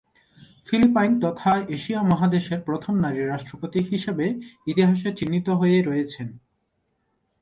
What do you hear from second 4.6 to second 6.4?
ইতিহাসে চিহ্নিত হয়ে রয়েছেন।